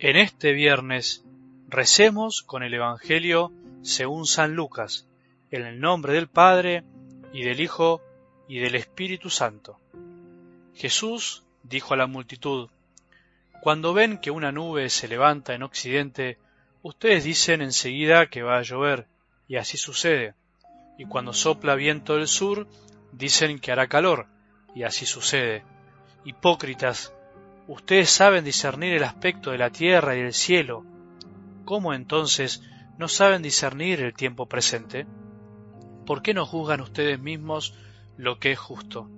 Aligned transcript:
En 0.00 0.14
este 0.14 0.52
viernes 0.52 1.24
recemos 1.66 2.42
con 2.42 2.62
el 2.62 2.72
Evangelio 2.72 3.50
según 3.82 4.26
San 4.26 4.54
Lucas, 4.54 5.08
en 5.50 5.66
el 5.66 5.80
nombre 5.80 6.12
del 6.12 6.28
Padre, 6.28 6.84
y 7.32 7.42
del 7.42 7.58
Hijo, 7.58 8.00
y 8.46 8.60
del 8.60 8.76
Espíritu 8.76 9.28
Santo. 9.28 9.80
Jesús 10.76 11.42
dijo 11.64 11.94
a 11.94 11.96
la 11.96 12.06
multitud, 12.06 12.68
Cuando 13.60 13.92
ven 13.92 14.18
que 14.18 14.30
una 14.30 14.52
nube 14.52 14.88
se 14.88 15.08
levanta 15.08 15.54
en 15.54 15.64
occidente, 15.64 16.38
ustedes 16.82 17.24
dicen 17.24 17.60
enseguida 17.60 18.28
que 18.28 18.42
va 18.42 18.58
a 18.58 18.62
llover, 18.62 19.08
y 19.48 19.56
así 19.56 19.78
sucede. 19.78 20.34
Y 20.96 21.06
cuando 21.06 21.32
sopla 21.32 21.74
viento 21.74 22.14
del 22.14 22.28
sur, 22.28 22.68
dicen 23.10 23.58
que 23.58 23.72
hará 23.72 23.88
calor, 23.88 24.26
y 24.76 24.84
así 24.84 25.06
sucede. 25.06 25.64
Hipócritas, 26.24 27.12
Ustedes 27.68 28.08
saben 28.08 28.44
discernir 28.44 28.94
el 28.94 29.04
aspecto 29.04 29.50
de 29.50 29.58
la 29.58 29.68
tierra 29.68 30.16
y 30.16 30.22
del 30.22 30.32
cielo. 30.32 30.86
¿Cómo 31.66 31.92
entonces 31.92 32.62
no 32.96 33.08
saben 33.08 33.42
discernir 33.42 34.00
el 34.00 34.14
tiempo 34.14 34.46
presente? 34.46 35.06
¿Por 36.06 36.22
qué 36.22 36.32
no 36.32 36.46
juzgan 36.46 36.80
ustedes 36.80 37.20
mismos 37.20 37.74
lo 38.16 38.38
que 38.38 38.52
es 38.52 38.58
justo? 38.58 39.10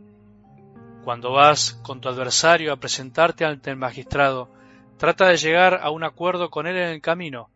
Cuando 1.04 1.30
vas 1.30 1.74
con 1.84 2.00
tu 2.00 2.08
adversario 2.08 2.72
a 2.72 2.76
presentarte 2.80 3.44
ante 3.44 3.70
el 3.70 3.76
magistrado, 3.76 4.50
trata 4.98 5.28
de 5.28 5.36
llegar 5.36 5.78
a 5.80 5.90
un 5.90 6.02
acuerdo 6.02 6.50
con 6.50 6.66
él 6.66 6.76
en 6.76 6.88
el 6.88 7.00
camino, 7.00 7.50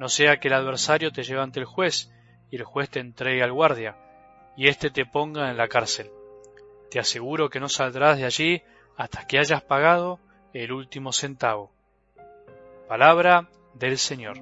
no 0.00 0.08
sea 0.08 0.40
que 0.40 0.48
el 0.48 0.54
adversario 0.54 1.12
te 1.12 1.22
lleve 1.22 1.40
ante 1.40 1.60
el 1.60 1.66
juez 1.66 2.10
y 2.50 2.56
el 2.56 2.64
juez 2.64 2.90
te 2.90 2.98
entregue 2.98 3.44
al 3.44 3.52
guardia, 3.52 3.96
y 4.56 4.66
éste 4.66 4.90
te 4.90 5.06
ponga 5.06 5.52
en 5.52 5.56
la 5.56 5.68
cárcel. 5.68 6.10
Te 6.90 6.98
aseguro 6.98 7.48
que 7.48 7.60
no 7.60 7.68
saldrás 7.68 8.18
de 8.18 8.24
allí 8.24 8.62
hasta 8.96 9.24
que 9.24 9.38
hayas 9.38 9.62
pagado 9.62 10.18
el 10.52 10.72
último 10.72 11.12
centavo. 11.12 11.72
Palabra 12.88 13.48
del 13.74 13.98
Señor. 13.98 14.38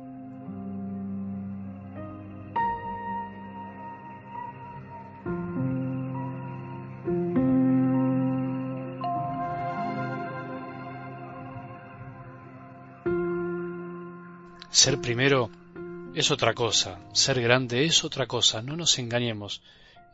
Ser 14.70 15.00
primero 15.00 15.50
es 16.14 16.31
otra 16.31 16.55
cosa, 16.55 16.98
ser 17.12 17.41
grande 17.41 17.84
es 17.84 18.03
otra 18.03 18.27
cosa, 18.27 18.62
no 18.62 18.77
nos 18.77 18.98
engañemos. 18.98 19.62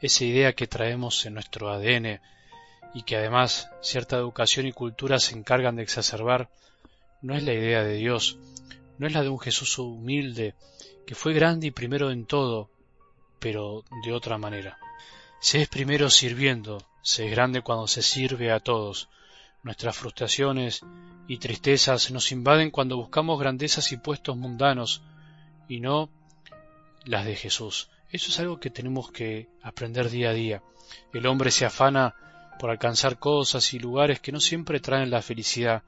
Esa 0.00 0.24
idea 0.24 0.52
que 0.54 0.66
traemos 0.66 1.24
en 1.24 1.34
nuestro 1.34 1.70
ADN 1.70 2.20
y 2.94 3.02
que 3.02 3.16
además 3.16 3.70
cierta 3.80 4.16
educación 4.16 4.66
y 4.66 4.72
cultura 4.72 5.18
se 5.18 5.36
encargan 5.36 5.76
de 5.76 5.82
exacerbar, 5.82 6.48
no 7.22 7.34
es 7.34 7.42
la 7.42 7.52
idea 7.52 7.82
de 7.82 7.94
Dios, 7.94 8.38
no 8.98 9.06
es 9.06 9.12
la 9.12 9.22
de 9.22 9.28
un 9.28 9.38
Jesús 9.38 9.78
humilde, 9.78 10.54
que 11.06 11.14
fue 11.14 11.32
grande 11.32 11.68
y 11.68 11.70
primero 11.70 12.10
en 12.10 12.26
todo, 12.26 12.70
pero 13.38 13.84
de 14.04 14.12
otra 14.12 14.38
manera. 14.38 14.78
Se 15.40 15.62
es 15.62 15.68
primero 15.68 16.10
sirviendo, 16.10 16.82
se 17.02 17.26
es 17.26 17.30
grande 17.30 17.62
cuando 17.62 17.86
se 17.86 18.02
sirve 18.02 18.50
a 18.50 18.60
todos. 18.60 19.08
Nuestras 19.62 19.96
frustraciones 19.96 20.80
y 21.28 21.38
tristezas 21.38 22.10
nos 22.10 22.32
invaden 22.32 22.70
cuando 22.70 22.96
buscamos 22.96 23.38
grandezas 23.38 23.92
y 23.92 23.96
puestos 23.96 24.36
mundanos, 24.36 25.02
y 25.68 25.80
no 25.80 26.08
las 27.04 27.24
de 27.24 27.36
Jesús. 27.36 27.90
Eso 28.10 28.30
es 28.30 28.38
algo 28.40 28.60
que 28.60 28.70
tenemos 28.70 29.10
que 29.10 29.48
aprender 29.62 30.10
día 30.10 30.30
a 30.30 30.34
día. 30.34 30.62
El 31.12 31.26
hombre 31.26 31.50
se 31.50 31.66
afana 31.66 32.14
por 32.58 32.70
alcanzar 32.70 33.18
cosas 33.18 33.74
y 33.74 33.78
lugares 33.78 34.20
que 34.20 34.32
no 34.32 34.40
siempre 34.40 34.80
traen 34.80 35.10
la 35.10 35.22
felicidad, 35.22 35.82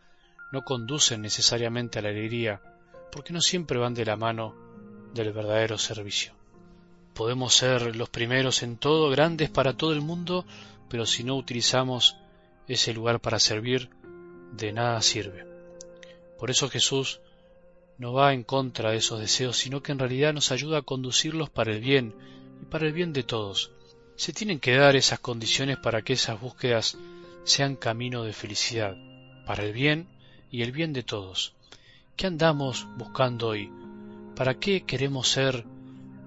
no 0.53 0.65
conducen 0.65 1.23
necesariamente 1.23 1.99
a 1.99 2.03
la 2.03 2.09
alegría, 2.09 2.61
porque 3.11 3.33
no 3.33 3.41
siempre 3.41 3.79
van 3.79 3.95
de 3.95 4.05
la 4.05 4.17
mano 4.17 4.55
del 5.15 5.33
verdadero 5.33 5.79
servicio. 5.79 6.33
Podemos 7.15 7.55
ser 7.55 7.97
los 7.97 8.09
primeros 8.09 8.63
en 8.63 8.77
todo, 8.77 9.11
grandes 9.11 9.51
para 9.51 9.77
todo 9.77 9.93
el 9.93 10.01
mundo, 10.01 10.45
pero 10.89 11.07
si 11.07 11.25
no 11.25 11.37
utilizamos 11.37 12.17
ese 12.67 12.95
lugar 12.95 13.21
para 13.21 13.39
servir, 13.39 13.91
de 14.53 14.73
nada 14.73 15.01
sirve. 15.03 15.47
Por 16.39 16.51
eso 16.51 16.69
Jesús 16.69 17.21
no 17.99 18.13
va 18.13 18.33
en 18.33 18.45
contra 18.45 18.93
de 18.93 18.99
esos 18.99 19.19
deseos, 19.19 19.57
sino 19.57 19.83
que 19.83 19.93
en 19.93 19.99
realidad 19.99 20.33
nos 20.33 20.53
ayuda 20.53 20.79
a 20.79 20.83
conducirlos 20.83 21.51
para 21.51 21.73
el 21.73 21.81
bien 21.81 22.15
y 22.63 22.67
para 22.67 22.87
el 22.87 22.93
bien 22.93 23.13
de 23.13 23.25
todos. 23.25 23.73
Se 24.19 24.33
tienen 24.33 24.59
que 24.59 24.75
dar 24.75 24.97
esas 24.97 25.21
condiciones 25.21 25.77
para 25.77 26.03
que 26.03 26.15
esas 26.15 26.41
búsquedas 26.41 26.99
sean 27.45 27.77
camino 27.77 28.25
de 28.25 28.33
felicidad, 28.33 28.97
para 29.47 29.63
el 29.63 29.73
bien 29.73 30.09
y 30.51 30.63
el 30.63 30.73
bien 30.73 30.93
de 30.93 31.05
todos. 31.05 31.55
¿Qué 32.17 32.27
andamos 32.27 32.89
buscando 32.97 33.47
hoy? 33.47 33.71
¿Para 34.35 34.59
qué 34.59 34.83
queremos 34.83 35.29
ser 35.29 35.65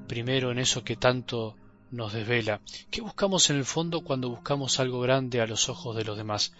primero 0.08 0.52
en 0.52 0.60
eso 0.60 0.86
que 0.86 0.96
tanto 0.96 1.58
nos 1.92 2.14
desvela? 2.14 2.62
¿Qué 2.90 3.02
buscamos 3.02 3.50
en 3.50 3.58
el 3.58 3.66
fondo 3.66 4.06
cuando 4.06 4.30
buscamos 4.30 4.80
algo 4.80 5.02
grande 5.02 5.42
a 5.42 5.46
los 5.46 5.68
ojos 5.68 5.94
de 5.98 6.06
los 6.06 6.16
demás? 6.16 6.54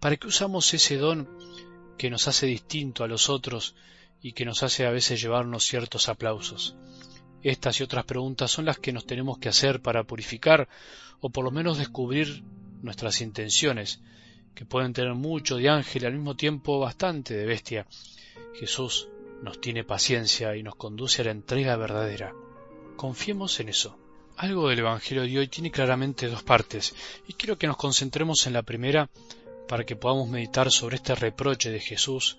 ¿Para 0.00 0.16
qué 0.16 0.28
usamos 0.28 0.72
ese 0.72 0.96
don 0.96 1.28
que 1.98 2.08
nos 2.08 2.26
hace 2.26 2.46
distinto 2.46 3.04
a 3.04 3.06
los 3.06 3.28
otros 3.28 3.74
y 4.22 4.32
que 4.32 4.46
nos 4.46 4.62
hace 4.62 4.86
a 4.86 4.90
veces 4.90 5.20
llevarnos 5.20 5.62
ciertos 5.62 6.08
aplausos? 6.08 6.74
Estas 7.42 7.80
y 7.80 7.82
otras 7.82 8.04
preguntas 8.04 8.50
son 8.50 8.66
las 8.66 8.78
que 8.78 8.92
nos 8.92 9.06
tenemos 9.06 9.38
que 9.38 9.48
hacer 9.48 9.80
para 9.80 10.04
purificar 10.04 10.68
o 11.20 11.30
por 11.30 11.44
lo 11.44 11.50
menos 11.50 11.78
descubrir 11.78 12.42
nuestras 12.82 13.20
intenciones, 13.20 14.00
que 14.54 14.64
pueden 14.64 14.92
tener 14.92 15.14
mucho 15.14 15.56
de 15.56 15.68
ángel 15.68 16.02
y 16.02 16.06
al 16.06 16.14
mismo 16.14 16.36
tiempo 16.36 16.78
bastante 16.78 17.34
de 17.34 17.46
bestia. 17.46 17.86
Jesús 18.54 19.08
nos 19.42 19.60
tiene 19.60 19.84
paciencia 19.84 20.54
y 20.56 20.62
nos 20.62 20.76
conduce 20.76 21.22
a 21.22 21.26
la 21.26 21.30
entrega 21.30 21.76
verdadera. 21.76 22.34
Confiemos 22.96 23.58
en 23.60 23.70
eso. 23.70 23.98
Algo 24.36 24.68
del 24.68 24.80
Evangelio 24.80 25.22
de 25.22 25.38
hoy 25.38 25.48
tiene 25.48 25.70
claramente 25.70 26.28
dos 26.28 26.42
partes, 26.42 26.94
y 27.26 27.34
quiero 27.34 27.58
que 27.58 27.66
nos 27.66 27.76
concentremos 27.76 28.46
en 28.46 28.54
la 28.54 28.62
primera 28.62 29.10
para 29.68 29.84
que 29.84 29.96
podamos 29.96 30.28
meditar 30.28 30.70
sobre 30.70 30.96
este 30.96 31.14
reproche 31.14 31.70
de 31.70 31.80
Jesús 31.80 32.38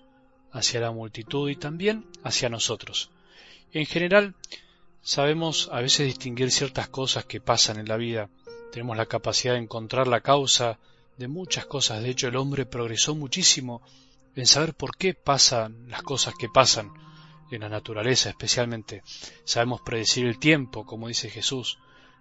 hacia 0.51 0.81
la 0.81 0.91
multitud 0.91 1.49
y 1.49 1.55
también 1.55 2.05
hacia 2.23 2.49
nosotros. 2.49 3.09
En 3.71 3.85
general, 3.85 4.35
Sabemos 5.03 5.67
a 5.71 5.81
veces 5.81 6.05
distinguir 6.05 6.51
ciertas 6.51 6.87
cosas 6.87 7.25
que 7.25 7.41
pasan 7.41 7.79
en 7.79 7.87
la 7.87 7.97
vida. 7.97 8.29
Tenemos 8.71 8.95
la 8.95 9.07
capacidad 9.07 9.53
de 9.53 9.59
encontrar 9.59 10.07
la 10.07 10.21
causa 10.21 10.77
de 11.17 11.27
muchas 11.27 11.65
cosas. 11.65 12.03
De 12.03 12.11
hecho, 12.11 12.27
el 12.27 12.35
hombre 12.35 12.67
progresó 12.67 13.15
muchísimo 13.15 13.81
en 14.35 14.45
saber 14.45 14.75
por 14.75 14.95
qué 14.95 15.15
pasan 15.15 15.89
las 15.89 16.03
cosas 16.03 16.35
que 16.37 16.49
pasan 16.49 16.91
en 17.49 17.61
la 17.61 17.69
naturaleza 17.69 18.29
especialmente. 18.29 19.01
Sabemos 19.43 19.81
predecir 19.81 20.27
el 20.27 20.37
tiempo, 20.37 20.85
como 20.85 21.07
dice 21.07 21.31
Jesús. 21.31 21.79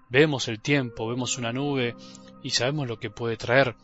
Vemos 0.08 0.48
el 0.48 0.60
tiempo, 0.60 1.06
vemos 1.06 1.36
una 1.36 1.52
nube 1.52 1.94
y 2.42 2.50
sabemos 2.50 2.88
lo 2.88 2.98
que 2.98 3.10
puede 3.10 3.36
traer. 3.36 3.76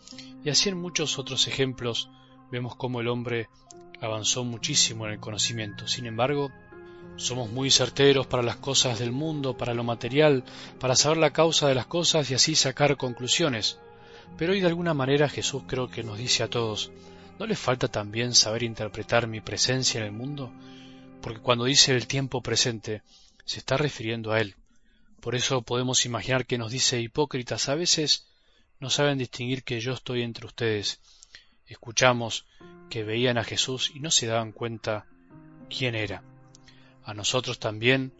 Y 0.42 0.48
así 0.48 0.70
en 0.70 0.80
muchos 0.80 1.18
otros 1.18 1.46
ejemplos 1.48 2.08
vemos 2.50 2.76
cómo 2.76 3.00
el 3.00 3.08
hombre 3.08 3.48
avanzó 4.00 4.42
muchísimo 4.42 5.06
en 5.06 5.12
el 5.12 5.20
conocimiento. 5.20 5.86
Sin 5.86 6.06
embargo, 6.06 6.50
somos 7.16 7.50
muy 7.50 7.70
certeros 7.70 8.26
para 8.26 8.42
las 8.42 8.56
cosas 8.56 8.98
del 8.98 9.12
mundo, 9.12 9.56
para 9.56 9.74
lo 9.74 9.84
material, 9.84 10.44
para 10.78 10.96
saber 10.96 11.18
la 11.18 11.32
causa 11.32 11.68
de 11.68 11.74
las 11.74 11.86
cosas 11.86 12.30
y 12.30 12.34
así 12.34 12.54
sacar 12.54 12.96
conclusiones. 12.96 13.78
Pero 14.36 14.52
hoy 14.52 14.60
de 14.60 14.66
alguna 14.66 14.94
manera 14.94 15.28
Jesús 15.28 15.62
creo 15.66 15.88
que 15.88 16.02
nos 16.02 16.18
dice 16.18 16.42
a 16.42 16.50
todos, 16.50 16.90
¿no 17.38 17.46
les 17.46 17.58
falta 17.58 17.88
también 17.88 18.34
saber 18.34 18.62
interpretar 18.62 19.26
mi 19.26 19.40
presencia 19.40 20.00
en 20.00 20.06
el 20.06 20.12
mundo? 20.12 20.52
Porque 21.22 21.40
cuando 21.40 21.64
dice 21.64 21.94
el 21.94 22.06
tiempo 22.06 22.42
presente, 22.42 23.02
se 23.44 23.58
está 23.58 23.76
refiriendo 23.76 24.32
a 24.32 24.40
Él. 24.40 24.54
Por 25.20 25.34
eso 25.34 25.62
podemos 25.62 26.04
imaginar 26.04 26.46
que 26.46 26.58
nos 26.58 26.70
dice 26.70 27.00
hipócritas, 27.00 27.68
a 27.68 27.74
veces 27.74 28.26
no 28.78 28.90
saben 28.90 29.18
distinguir 29.18 29.64
que 29.64 29.80
yo 29.80 29.92
estoy 29.92 30.22
entre 30.22 30.46
ustedes. 30.46 31.00
Escuchamos 31.66 32.46
que 32.90 33.04
veían 33.04 33.38
a 33.38 33.44
Jesús 33.44 33.90
y 33.94 34.00
no 34.00 34.10
se 34.10 34.26
daban 34.26 34.52
cuenta 34.52 35.06
quién 35.68 35.94
era. 35.94 36.22
A 37.06 37.14
nosotros 37.14 37.60
también 37.60 38.12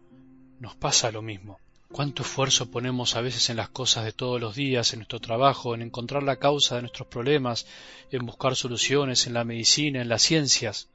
nos 0.61 0.77
pasa 0.77 1.11
lo 1.11 1.21
mismo. 1.21 1.59
Cuánto 1.91 2.23
esfuerzo 2.23 2.71
ponemos 2.71 3.17
a 3.17 3.21
veces 3.21 3.51
en 3.51 3.57
las 3.57 3.69
cosas 3.69 4.05
de 4.05 4.13
todos 4.13 4.41
los 4.41 4.55
días, 4.55 4.93
en 4.93 5.01
nuestro 5.01 5.19
trabajo, 5.19 5.75
en 5.75 5.83
encontrar 5.83 6.23
la 6.23 6.37
causa 6.37 6.77
de 6.77 6.83
nuestros 6.83 7.09
problemas, 7.09 7.67
en 8.13 8.25
buscar 8.25 8.55
soluciones 8.55 9.27
en 9.27 9.35
la 9.35 9.43
medicina, 9.43 10.01
en 10.01 10.09
las 10.09 10.23
ciencias, 10.23 10.89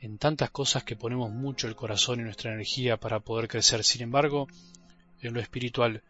en 0.00 0.18
tantas 0.18 0.50
cosas 0.50 0.84
que 0.84 0.94
ponemos 0.94 1.32
mucho 1.32 1.66
el 1.66 1.74
corazón 1.74 2.20
y 2.20 2.22
nuestra 2.22 2.52
energía 2.52 2.96
para 2.96 3.18
poder 3.18 3.48
crecer. 3.48 3.82
Sin 3.82 4.02
embargo, 4.02 4.46
en 5.20 5.34
lo 5.34 5.40
espiritual, 5.40 6.04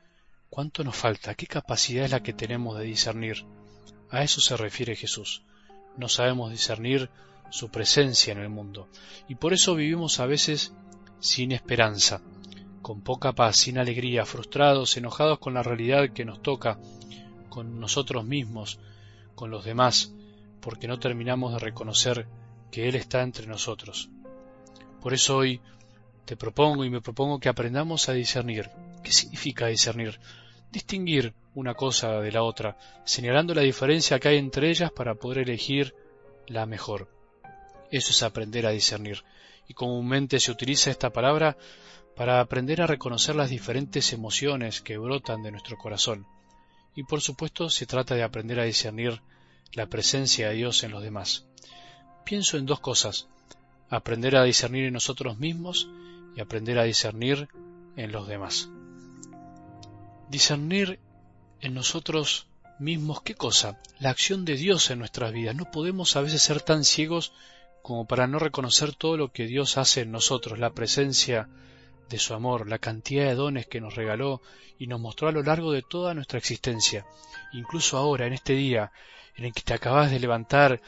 ¿cuánto 0.50 0.84
nos 0.84 0.96
falta? 0.96 1.34
¿Qué 1.34 1.46
capacidad 1.46 2.04
es 2.04 2.10
la 2.10 2.22
que 2.22 2.34
tenemos 2.34 2.78
de 2.78 2.84
discernir? 2.84 3.46
A 4.10 4.22
eso 4.22 4.42
se 4.42 4.54
refiere 4.54 4.96
Jesús. 4.96 5.44
No 5.96 6.10
sabemos 6.10 6.50
discernir 6.50 7.08
su 7.50 7.70
presencia 7.70 8.32
en 8.32 8.40
el 8.40 8.50
mundo. 8.50 8.86
Y 9.28 9.36
por 9.36 9.54
eso 9.54 9.74
vivimos 9.74 10.20
a 10.20 10.26
veces 10.26 10.74
sin 11.20 11.52
esperanza, 11.52 12.20
con 12.82 13.02
poca 13.02 13.32
paz, 13.32 13.56
sin 13.56 13.78
alegría, 13.78 14.26
frustrados, 14.26 14.96
enojados 14.96 15.38
con 15.38 15.54
la 15.54 15.62
realidad 15.62 16.10
que 16.10 16.24
nos 16.24 16.42
toca, 16.42 16.78
con 17.48 17.78
nosotros 17.78 18.24
mismos, 18.24 18.78
con 19.34 19.50
los 19.50 19.64
demás, 19.64 20.12
porque 20.60 20.88
no 20.88 20.98
terminamos 20.98 21.52
de 21.52 21.58
reconocer 21.58 22.26
que 22.70 22.88
Él 22.88 22.94
está 22.94 23.22
entre 23.22 23.46
nosotros. 23.46 24.08
Por 25.00 25.14
eso 25.14 25.36
hoy 25.36 25.60
te 26.24 26.36
propongo 26.36 26.84
y 26.84 26.90
me 26.90 27.00
propongo 27.00 27.40
que 27.40 27.48
aprendamos 27.48 28.08
a 28.08 28.12
discernir. 28.12 28.70
¿Qué 29.02 29.12
significa 29.12 29.66
discernir? 29.66 30.20
Distinguir 30.70 31.34
una 31.54 31.74
cosa 31.74 32.20
de 32.20 32.30
la 32.30 32.42
otra, 32.42 32.76
señalando 33.04 33.54
la 33.54 33.62
diferencia 33.62 34.18
que 34.20 34.28
hay 34.28 34.38
entre 34.38 34.70
ellas 34.70 34.92
para 34.92 35.14
poder 35.14 35.38
elegir 35.38 35.94
la 36.46 36.66
mejor. 36.66 37.08
Eso 37.90 38.10
es 38.10 38.22
aprender 38.22 38.66
a 38.66 38.70
discernir. 38.70 39.24
Y 39.70 39.74
comúnmente 39.74 40.40
se 40.40 40.50
utiliza 40.50 40.90
esta 40.90 41.10
palabra 41.10 41.56
para 42.16 42.40
aprender 42.40 42.82
a 42.82 42.88
reconocer 42.88 43.36
las 43.36 43.50
diferentes 43.50 44.12
emociones 44.12 44.80
que 44.80 44.98
brotan 44.98 45.44
de 45.44 45.52
nuestro 45.52 45.78
corazón. 45.78 46.26
Y 46.96 47.04
por 47.04 47.20
supuesto 47.20 47.70
se 47.70 47.86
trata 47.86 48.16
de 48.16 48.24
aprender 48.24 48.58
a 48.58 48.64
discernir 48.64 49.22
la 49.72 49.86
presencia 49.86 50.48
de 50.48 50.56
Dios 50.56 50.82
en 50.82 50.90
los 50.90 51.04
demás. 51.04 51.46
Pienso 52.24 52.56
en 52.56 52.66
dos 52.66 52.80
cosas, 52.80 53.28
aprender 53.88 54.34
a 54.34 54.42
discernir 54.42 54.86
en 54.86 54.94
nosotros 54.94 55.38
mismos 55.38 55.88
y 56.34 56.40
aprender 56.40 56.76
a 56.80 56.82
discernir 56.82 57.48
en 57.94 58.10
los 58.10 58.26
demás. 58.26 58.70
Discernir 60.28 60.98
en 61.60 61.74
nosotros 61.74 62.48
mismos 62.80 63.22
qué 63.22 63.36
cosa? 63.36 63.78
La 64.00 64.10
acción 64.10 64.44
de 64.44 64.56
Dios 64.56 64.90
en 64.90 64.98
nuestras 64.98 65.32
vidas. 65.32 65.54
No 65.54 65.70
podemos 65.70 66.16
a 66.16 66.22
veces 66.22 66.42
ser 66.42 66.60
tan 66.60 66.82
ciegos 66.82 67.32
como 67.82 68.06
para 68.06 68.26
no 68.26 68.38
reconocer 68.38 68.94
todo 68.94 69.16
lo 69.16 69.32
que 69.32 69.46
Dios 69.46 69.78
hace 69.78 70.02
en 70.02 70.12
nosotros, 70.12 70.58
la 70.58 70.70
presencia 70.70 71.48
de 72.08 72.18
su 72.18 72.34
amor, 72.34 72.68
la 72.68 72.78
cantidad 72.78 73.24
de 73.26 73.34
dones 73.34 73.66
que 73.66 73.80
nos 73.80 73.94
regaló 73.94 74.42
y 74.78 74.86
nos 74.86 75.00
mostró 75.00 75.28
a 75.28 75.32
lo 75.32 75.42
largo 75.42 75.72
de 75.72 75.82
toda 75.82 76.14
nuestra 76.14 76.38
existencia, 76.38 77.06
incluso 77.52 77.96
ahora, 77.96 78.26
en 78.26 78.32
este 78.32 78.54
día, 78.54 78.92
en 79.36 79.44
el 79.44 79.52
que 79.52 79.62
te 79.62 79.74
acabas 79.74 80.10
de 80.10 80.20
levantar 80.20 80.80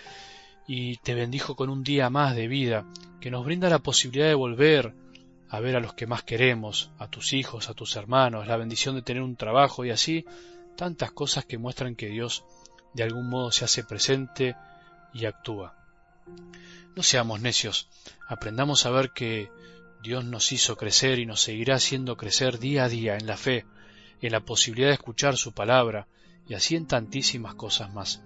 y 0.67 0.97
te 0.99 1.15
bendijo 1.15 1.55
con 1.57 1.71
un 1.71 1.83
día 1.85 2.11
más 2.11 2.35
de 2.35 2.49
vida, 2.49 2.85
que 3.21 3.31
nos 3.31 3.45
brinda 3.45 3.69
la 3.69 3.79
posibilidad 3.79 4.27
de 4.27 4.35
volver 4.35 4.95
a 5.49 5.61
ver 5.61 5.77
a 5.77 5.81
los 5.81 5.95
que 5.95 6.07
más 6.07 6.23
queremos, 6.23 6.91
a 6.99 7.09
tus 7.09 7.33
hijos, 7.35 7.69
a 7.69 7.75
tus 7.75 7.97
hermanos, 7.97 8.47
la 8.47 8.57
bendición 8.57 8.95
de 8.95 9.03
tener 9.03 9.23
un 9.23 9.37
trabajo 9.37 9.85
y 9.85 9.91
así, 9.91 10.25
tantas 10.77 11.13
cosas 11.13 11.45
que 11.45 11.59
muestran 11.59 11.95
que 11.95 12.09
Dios 12.09 12.45
de 12.95 13.03
algún 13.03 13.29
modo 13.29 13.53
se 13.53 13.65
hace 13.65 13.85
presente 13.85 14.57
y 15.13 15.27
actúa. 15.27 15.82
No 16.95 17.03
seamos 17.03 17.41
necios, 17.41 17.89
aprendamos 18.29 18.87
a 18.87 18.91
ver 18.91 19.13
que 19.13 19.51
Dios 20.03 20.25
nos 20.25 20.53
hizo 20.53 20.77
crecer 20.77 21.19
y 21.19 21.27
nos 21.27 21.41
seguirá 21.41 21.77
haciendo 21.77 22.17
crecer 22.17 22.59
día 22.59 22.85
a 22.85 22.89
día 22.89 23.17
en 23.17 23.27
la 23.27 23.37
fe, 23.37 23.65
en 24.21 24.33
la 24.33 24.41
posibilidad 24.41 24.89
de 24.89 24.95
escuchar 24.95 25.37
su 25.37 25.53
palabra 25.53 26.09
y 26.49 26.55
así 26.55 26.77
en 26.77 26.87
tantísimas 26.87 27.55
cosas 27.55 27.93
más. 27.95 28.21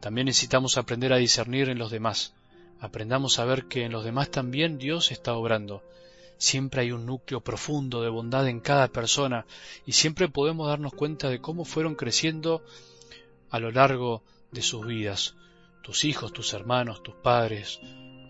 También 0.00 0.26
necesitamos 0.26 0.78
aprender 0.78 1.12
a 1.12 1.18
discernir 1.18 1.68
en 1.68 1.78
los 1.78 1.90
demás. 1.90 2.34
Aprendamos 2.80 3.38
a 3.38 3.44
ver 3.44 3.66
que 3.66 3.84
en 3.84 3.92
los 3.92 4.04
demás 4.04 4.30
también 4.30 4.78
Dios 4.78 5.10
está 5.10 5.34
obrando. 5.34 5.82
Siempre 6.38 6.82
hay 6.82 6.92
un 6.92 7.04
núcleo 7.04 7.40
profundo 7.40 8.00
de 8.02 8.08
bondad 8.08 8.48
en 8.48 8.60
cada 8.60 8.88
persona 8.88 9.44
y 9.84 9.92
siempre 9.92 10.28
podemos 10.28 10.68
darnos 10.68 10.94
cuenta 10.94 11.28
de 11.28 11.40
cómo 11.40 11.64
fueron 11.64 11.96
creciendo 11.96 12.62
a 13.50 13.58
lo 13.58 13.70
largo 13.72 14.22
de 14.52 14.62
sus 14.62 14.86
vidas. 14.86 15.34
Tus 15.82 16.04
hijos, 16.04 16.32
tus 16.32 16.52
hermanos, 16.52 17.02
tus 17.02 17.14
padres, 17.14 17.80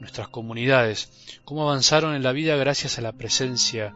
nuestras 0.01 0.29
comunidades, 0.29 1.41
cómo 1.45 1.63
avanzaron 1.63 2.15
en 2.15 2.23
la 2.23 2.33
vida 2.33 2.57
gracias 2.57 2.99
a 2.99 3.03
la 3.03 3.13
presencia 3.13 3.95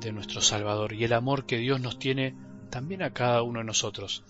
de 0.00 0.12
nuestro 0.12 0.40
Salvador 0.40 0.92
y 0.92 1.04
el 1.04 1.12
amor 1.12 1.46
que 1.46 1.58
Dios 1.58 1.80
nos 1.80 1.98
tiene 1.98 2.34
también 2.70 3.02
a 3.02 3.12
cada 3.12 3.42
uno 3.42 3.60
de 3.60 3.64
nosotros. 3.64 4.24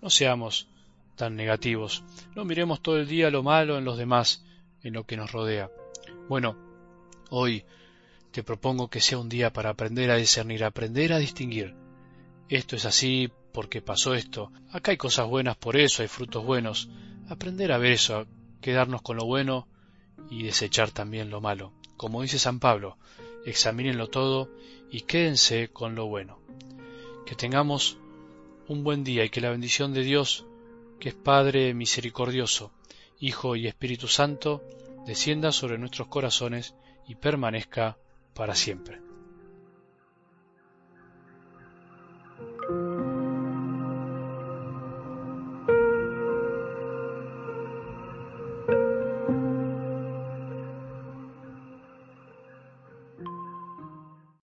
No 0.00 0.10
seamos 0.10 0.68
tan 1.16 1.36
negativos, 1.36 2.02
no 2.34 2.44
miremos 2.44 2.82
todo 2.82 2.98
el 2.98 3.06
día 3.06 3.30
lo 3.30 3.42
malo 3.42 3.78
en 3.78 3.84
los 3.84 3.98
demás, 3.98 4.44
en 4.82 4.94
lo 4.94 5.04
que 5.04 5.16
nos 5.16 5.30
rodea. 5.30 5.70
Bueno, 6.28 6.56
hoy 7.30 7.64
te 8.32 8.42
propongo 8.42 8.88
que 8.88 9.00
sea 9.00 9.18
un 9.18 9.28
día 9.28 9.52
para 9.52 9.70
aprender 9.70 10.10
a 10.10 10.16
discernir, 10.16 10.64
aprender 10.64 11.12
a 11.12 11.18
distinguir. 11.18 11.74
Esto 12.48 12.76
es 12.76 12.84
así 12.84 13.30
porque 13.52 13.80
pasó 13.80 14.14
esto. 14.14 14.50
Acá 14.72 14.90
hay 14.90 14.96
cosas 14.96 15.28
buenas 15.28 15.56
por 15.56 15.76
eso, 15.76 16.02
hay 16.02 16.08
frutos 16.08 16.44
buenos. 16.44 16.88
Aprender 17.28 17.72
a 17.72 17.78
ver 17.78 17.92
eso, 17.92 18.16
a 18.18 18.26
quedarnos 18.60 19.02
con 19.02 19.16
lo 19.16 19.24
bueno 19.24 19.66
y 20.30 20.42
desechar 20.42 20.90
también 20.90 21.30
lo 21.30 21.40
malo. 21.40 21.72
Como 21.96 22.22
dice 22.22 22.38
San 22.38 22.60
Pablo, 22.60 22.98
examínenlo 23.46 24.08
todo 24.08 24.50
y 24.90 25.02
quédense 25.02 25.68
con 25.68 25.94
lo 25.94 26.06
bueno. 26.06 26.38
Que 27.26 27.34
tengamos 27.34 27.96
un 28.68 28.84
buen 28.84 29.04
día 29.04 29.24
y 29.24 29.30
que 29.30 29.40
la 29.40 29.50
bendición 29.50 29.92
de 29.92 30.02
Dios, 30.02 30.46
que 31.00 31.10
es 31.10 31.14
Padre 31.14 31.72
misericordioso, 31.74 32.72
Hijo 33.20 33.56
y 33.56 33.66
Espíritu 33.66 34.08
Santo, 34.08 34.62
descienda 35.06 35.52
sobre 35.52 35.78
nuestros 35.78 36.08
corazones 36.08 36.74
y 37.06 37.14
permanezca 37.14 37.96
para 38.34 38.54
siempre. 38.54 39.00